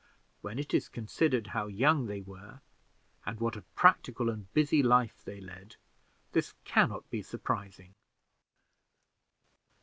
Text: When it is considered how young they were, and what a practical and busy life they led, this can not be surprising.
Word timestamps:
When 0.41 0.57
it 0.57 0.73
is 0.73 0.89
considered 0.89 1.45
how 1.53 1.67
young 1.67 2.07
they 2.07 2.21
were, 2.21 2.61
and 3.23 3.39
what 3.39 3.55
a 3.55 3.61
practical 3.75 4.31
and 4.31 4.51
busy 4.51 4.81
life 4.81 5.23
they 5.23 5.39
led, 5.39 5.75
this 6.31 6.55
can 6.63 6.89
not 6.89 7.07
be 7.11 7.21
surprising. 7.21 7.93